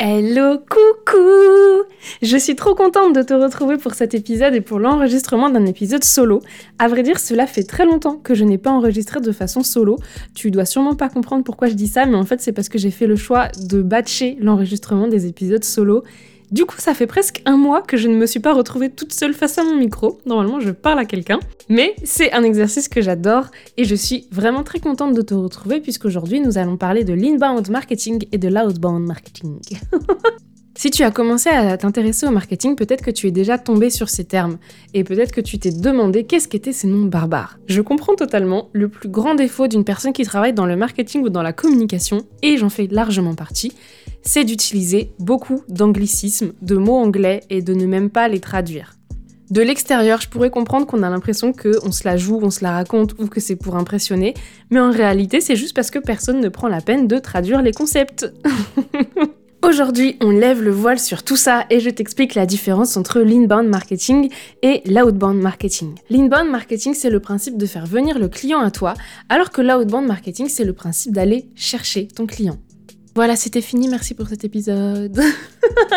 [0.00, 1.82] Hello, coucou
[2.22, 6.04] Je suis trop contente de te retrouver pour cet épisode et pour l'enregistrement d'un épisode
[6.04, 6.40] solo.
[6.78, 9.98] À vrai dire, cela fait très longtemps que je n'ai pas enregistré de façon solo.
[10.36, 12.78] Tu dois sûrement pas comprendre pourquoi je dis ça, mais en fait c'est parce que
[12.78, 16.04] j'ai fait le choix de batcher l'enregistrement des épisodes solo
[16.50, 19.12] du coup, ça fait presque un mois que je ne me suis pas retrouvée toute
[19.12, 20.20] seule face à mon micro.
[20.26, 21.40] Normalement, je parle à quelqu'un.
[21.68, 25.80] Mais c'est un exercice que j'adore et je suis vraiment très contente de te retrouver
[25.80, 29.58] puisqu'aujourd'hui, nous allons parler de l'inbound marketing et de l'outbound marketing.
[30.80, 34.08] Si tu as commencé à t'intéresser au marketing, peut-être que tu es déjà tombé sur
[34.08, 34.58] ces termes
[34.94, 37.58] et peut-être que tu t'es demandé qu'est-ce qu'étaient ces noms barbares.
[37.66, 41.30] Je comprends totalement le plus grand défaut d'une personne qui travaille dans le marketing ou
[41.30, 43.72] dans la communication, et j'en fais largement partie,
[44.22, 48.94] c'est d'utiliser beaucoup d'anglicismes, de mots anglais et de ne même pas les traduire.
[49.50, 52.70] De l'extérieur, je pourrais comprendre qu'on a l'impression qu'on se la joue, on se la
[52.70, 54.34] raconte ou que c'est pour impressionner,
[54.70, 57.72] mais en réalité, c'est juste parce que personne ne prend la peine de traduire les
[57.72, 58.32] concepts.
[59.60, 63.68] Aujourd'hui, on lève le voile sur tout ça et je t'explique la différence entre l'inbound
[63.68, 64.30] marketing
[64.62, 65.96] et l'outbound marketing.
[66.10, 68.94] L'inbound marketing, c'est le principe de faire venir le client à toi,
[69.28, 72.58] alors que l'outbound marketing, c'est le principe d'aller chercher ton client.
[73.18, 75.20] Voilà, c'était fini, merci pour cet épisode.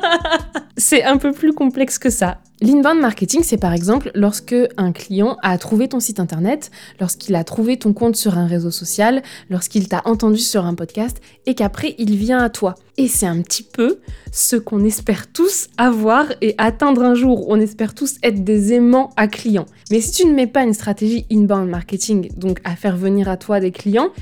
[0.78, 2.38] c'est un peu plus complexe que ça.
[2.62, 7.44] L'inbound marketing, c'est par exemple lorsque un client a trouvé ton site internet, lorsqu'il a
[7.44, 11.94] trouvé ton compte sur un réseau social, lorsqu'il t'a entendu sur un podcast et qu'après
[11.98, 12.76] il vient à toi.
[12.96, 13.98] Et c'est un petit peu
[14.32, 17.46] ce qu'on espère tous avoir et atteindre un jour.
[17.50, 19.66] On espère tous être des aimants à clients.
[19.90, 23.36] Mais si tu ne mets pas une stratégie inbound marketing, donc à faire venir à
[23.36, 24.12] toi des clients,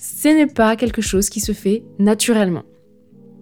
[0.00, 2.62] ce n'est pas quelque chose qui se fait naturellement.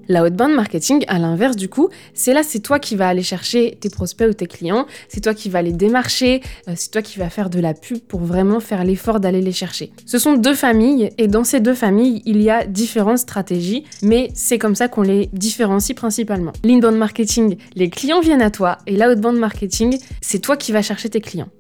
[0.08, 3.76] La outbound marketing, à l'inverse du coup, c'est là, c'est toi qui vas aller chercher
[3.78, 7.18] tes prospects ou tes clients, c'est toi qui vas les démarcher, euh, c'est toi qui
[7.18, 9.92] vas faire de la pub pour vraiment faire l'effort d'aller les chercher.
[10.06, 14.30] Ce sont deux familles et dans ces deux familles, il y a différentes stratégies, mais
[14.32, 16.52] c'est comme ça qu'on les différencie principalement.
[16.64, 21.10] L'inbound marketing, les clients viennent à toi et l'outbound marketing, c'est toi qui vas chercher
[21.10, 21.50] tes clients.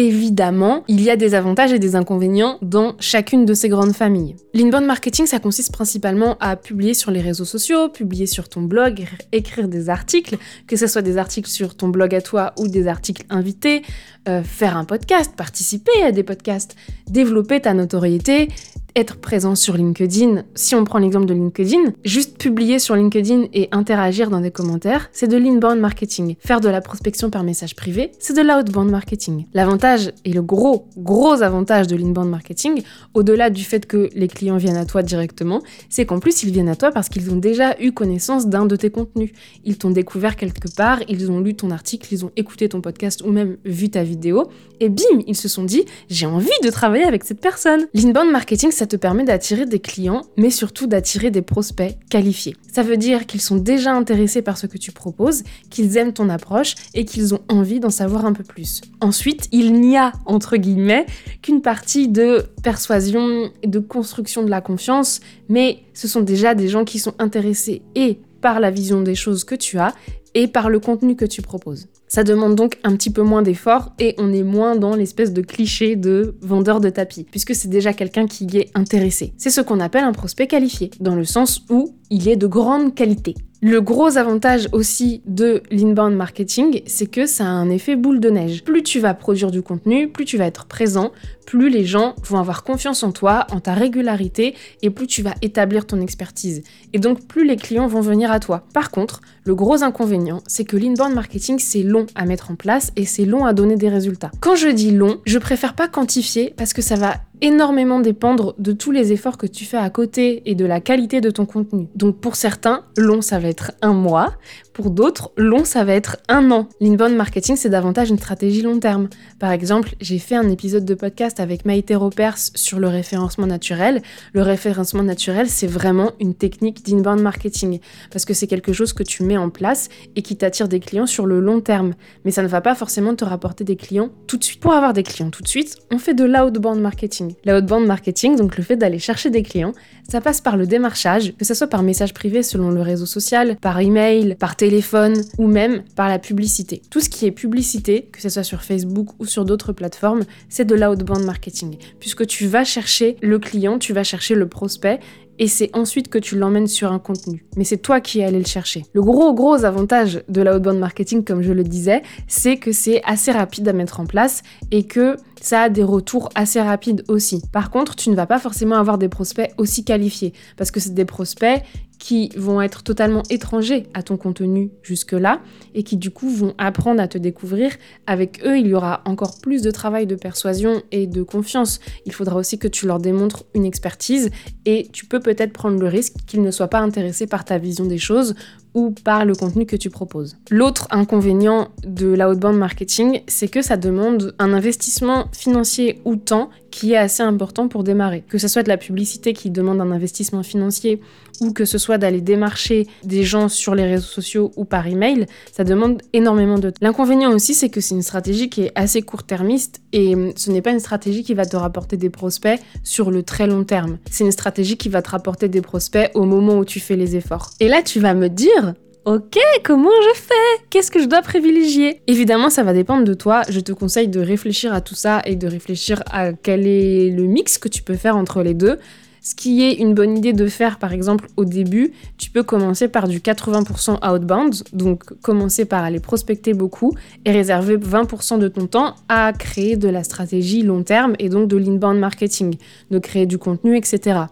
[0.00, 4.36] Évidemment, il y a des avantages et des inconvénients dans chacune de ces grandes familles.
[4.54, 9.08] L'inbound marketing, ça consiste principalement à publier sur les réseaux sociaux, publier sur ton blog,
[9.32, 10.38] écrire des articles,
[10.68, 13.82] que ce soit des articles sur ton blog à toi ou des articles invités,
[14.28, 16.76] euh, faire un podcast, participer à des podcasts,
[17.08, 18.50] développer ta notoriété,
[18.98, 23.68] être présent sur LinkedIn, si on prend l'exemple de LinkedIn, juste publier sur LinkedIn et
[23.70, 26.34] interagir dans des commentaires, c'est de l'inbound marketing.
[26.40, 29.46] Faire de la prospection par message privé, c'est de l'outbound marketing.
[29.54, 32.82] L'avantage et le gros, gros avantage de l'inbound marketing,
[33.14, 36.68] au-delà du fait que les clients viennent à toi directement, c'est qu'en plus ils viennent
[36.68, 39.30] à toi parce qu'ils ont déjà eu connaissance d'un de tes contenus.
[39.64, 43.22] Ils t'ont découvert quelque part, ils ont lu ton article, ils ont écouté ton podcast
[43.22, 44.48] ou même vu ta vidéo,
[44.80, 47.86] et bim, ils se sont dit, j'ai envie de travailler avec cette personne.
[47.94, 52.56] L'inbound marketing, ça te permet d'attirer des clients, mais surtout d'attirer des prospects qualifiés.
[52.72, 56.28] Ça veut dire qu'ils sont déjà intéressés par ce que tu proposes, qu'ils aiment ton
[56.28, 58.80] approche et qu'ils ont envie d'en savoir un peu plus.
[59.00, 61.06] Ensuite, il n'y a, entre guillemets,
[61.42, 66.68] qu'une partie de persuasion et de construction de la confiance, mais ce sont déjà des
[66.68, 69.92] gens qui sont intéressés et par la vision des choses que tu as
[70.38, 71.88] et par le contenu que tu proposes.
[72.06, 75.42] Ça demande donc un petit peu moins d'efforts et on est moins dans l'espèce de
[75.42, 79.32] cliché de vendeur de tapis, puisque c'est déjà quelqu'un qui y est intéressé.
[79.36, 82.94] C'est ce qu'on appelle un prospect qualifié, dans le sens où il est de grande
[82.94, 83.34] qualité.
[83.60, 88.30] Le gros avantage aussi de l'inbound marketing, c'est que ça a un effet boule de
[88.30, 88.62] neige.
[88.62, 91.10] Plus tu vas produire du contenu, plus tu vas être présent,
[91.44, 95.34] plus les gens vont avoir confiance en toi, en ta régularité, et plus tu vas
[95.42, 96.62] établir ton expertise.
[96.92, 98.62] Et donc plus les clients vont venir à toi.
[98.72, 102.92] Par contre, le gros inconvénient, c'est que l'inbound marketing, c'est long à mettre en place
[102.96, 104.30] et c'est long à donner des résultats.
[104.40, 108.72] Quand je dis long, je préfère pas quantifier parce que ça va énormément dépendre de
[108.72, 111.88] tous les efforts que tu fais à côté et de la qualité de ton contenu.
[111.94, 114.34] Donc pour certains, long ça va être un mois,
[114.78, 116.68] pour d'autres, long ça va être un an.
[116.80, 119.08] L'inbound marketing c'est davantage une stratégie long terme.
[119.40, 124.02] Par exemple, j'ai fait un épisode de podcast avec Maïté Ropers sur le référencement naturel.
[124.34, 127.80] Le référencement naturel c'est vraiment une technique d'inbound marketing
[128.12, 131.06] parce que c'est quelque chose que tu mets en place et qui t'attire des clients
[131.06, 131.94] sur le long terme.
[132.24, 134.60] Mais ça ne va pas forcément te rapporter des clients tout de suite.
[134.60, 137.34] Pour avoir des clients tout de suite, on fait de l'outbound marketing.
[137.44, 139.72] La outbound marketing, donc le fait d'aller chercher des clients,
[140.08, 143.56] ça passe par le démarchage, que ce soit par message privé selon le réseau social,
[143.60, 146.82] par email, par téléphone téléphone ou même par la publicité.
[146.90, 150.66] Tout ce qui est publicité, que ce soit sur Facebook ou sur d'autres plateformes, c'est
[150.66, 155.00] de l'outbound marketing, puisque tu vas chercher le client, tu vas chercher le prospect
[155.38, 157.46] et c'est ensuite que tu l'emmènes sur un contenu.
[157.56, 158.84] Mais c'est toi qui es allé le chercher.
[158.92, 163.30] Le gros gros avantage de l'outbound marketing, comme je le disais, c'est que c'est assez
[163.30, 167.42] rapide à mettre en place et que ça a des retours assez rapides aussi.
[167.52, 170.94] Par contre, tu ne vas pas forcément avoir des prospects aussi qualifiés parce que c'est
[170.94, 171.62] des prospects
[171.98, 175.40] qui vont être totalement étrangers à ton contenu jusque-là
[175.74, 177.72] et qui du coup vont apprendre à te découvrir.
[178.06, 181.80] Avec eux, il y aura encore plus de travail de persuasion et de confiance.
[182.06, 184.30] Il faudra aussi que tu leur démontres une expertise
[184.64, 187.84] et tu peux peut-être prendre le risque qu'ils ne soient pas intéressés par ta vision
[187.84, 188.34] des choses
[188.74, 190.36] ou par le contenu que tu proposes.
[190.50, 196.92] L'autre inconvénient de l'outbound marketing, c'est que ça demande un investissement financier ou temps qui
[196.92, 198.22] est assez important pour démarrer.
[198.28, 201.00] Que ce soit de la publicité qui demande un investissement financier
[201.40, 205.26] ou que ce soit d'aller démarcher des gens sur les réseaux sociaux ou par email,
[205.50, 206.78] ça demande énormément de temps.
[206.80, 210.70] L'inconvénient aussi, c'est que c'est une stratégie qui est assez court-termiste et ce n'est pas
[210.70, 213.98] une stratégie qui va te rapporter des prospects sur le très long terme.
[214.08, 217.16] C'est une stratégie qui va te rapporter des prospects au moment où tu fais les
[217.16, 217.50] efforts.
[217.58, 218.74] Et là, tu vas me dire,
[219.10, 220.64] Ok, comment je fais?
[220.68, 222.02] Qu'est-ce que je dois privilégier?
[222.08, 223.40] Évidemment, ça va dépendre de toi.
[223.48, 227.22] Je te conseille de réfléchir à tout ça et de réfléchir à quel est le
[227.22, 228.76] mix que tu peux faire entre les deux.
[229.22, 232.86] Ce qui est une bonne idée de faire, par exemple, au début, tu peux commencer
[232.86, 236.94] par du 80% outbound, donc commencer par aller prospecter beaucoup
[237.24, 241.48] et réserver 20% de ton temps à créer de la stratégie long terme et donc
[241.48, 242.56] de l'inbound marketing,
[242.90, 244.24] de créer du contenu, etc.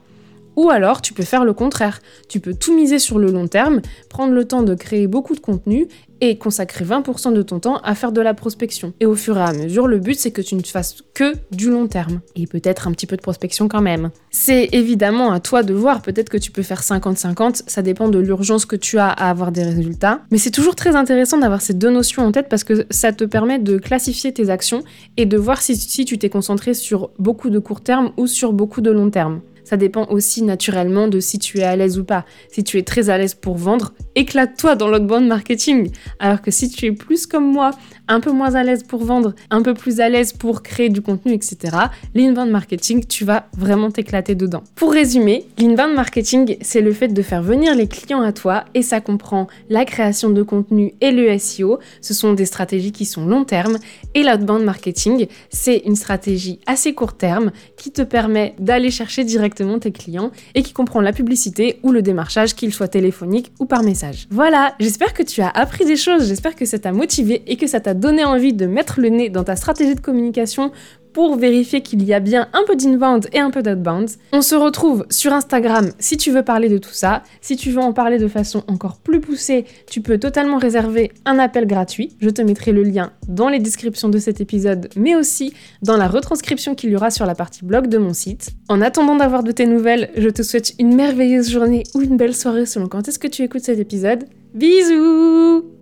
[0.56, 2.00] Ou alors, tu peux faire le contraire.
[2.28, 5.40] Tu peux tout miser sur le long terme, prendre le temps de créer beaucoup de
[5.40, 5.86] contenu
[6.20, 8.94] et consacrer 20% de ton temps à faire de la prospection.
[9.00, 11.70] Et au fur et à mesure, le but c'est que tu ne fasses que du
[11.70, 12.20] long terme.
[12.34, 14.10] Et peut-être un petit peu de prospection quand même.
[14.30, 18.18] C'est évidemment à toi de voir, peut-être que tu peux faire 50-50, ça dépend de
[18.18, 20.22] l'urgence que tu as à avoir des résultats.
[20.30, 23.24] Mais c'est toujours très intéressant d'avoir ces deux notions en tête parce que ça te
[23.24, 24.82] permet de classifier tes actions
[25.16, 28.52] et de voir si, si tu t'es concentré sur beaucoup de court terme ou sur
[28.52, 32.04] beaucoup de long terme ça dépend aussi naturellement de si tu es à l'aise ou
[32.04, 32.24] pas.
[32.52, 35.90] Si tu es très à l'aise pour vendre, éclate-toi dans l'outbound marketing.
[36.20, 37.72] Alors que si tu es plus comme moi,
[38.08, 41.00] un peu moins à l'aise pour vendre, un peu plus à l'aise pour créer du
[41.00, 41.76] contenu, etc.,
[42.14, 44.62] l'inbound marketing, tu vas vraiment t'éclater dedans.
[44.74, 48.82] Pour résumer, l'inbound marketing, c'est le fait de faire venir les clients à toi et
[48.82, 51.78] ça comprend la création de contenu et le SEO.
[52.00, 53.78] Ce sont des stratégies qui sont long terme.
[54.14, 59.78] Et l'outbound marketing, c'est une stratégie assez court terme qui te permet d'aller chercher directement
[59.78, 63.82] tes clients et qui comprend la publicité ou le démarchage, qu'il soit téléphonique ou par
[63.82, 64.26] message.
[64.30, 67.66] Voilà, j'espère que tu as appris des choses, j'espère que ça t'a motivé et que
[67.66, 70.70] ça t'a donné envie de mettre le nez dans ta stratégie de communication
[71.16, 74.10] pour vérifier qu'il y a bien un peu d'inbound et un peu d'outbound.
[74.34, 77.22] On se retrouve sur Instagram si tu veux parler de tout ça.
[77.40, 81.38] Si tu veux en parler de façon encore plus poussée, tu peux totalement réserver un
[81.38, 82.14] appel gratuit.
[82.20, 86.06] Je te mettrai le lien dans les descriptions de cet épisode, mais aussi dans la
[86.06, 88.50] retranscription qu'il y aura sur la partie blog de mon site.
[88.68, 92.36] En attendant d'avoir de tes nouvelles, je te souhaite une merveilleuse journée ou une belle
[92.36, 94.24] soirée selon quand est-ce que tu écoutes cet épisode.
[94.52, 95.75] Bisous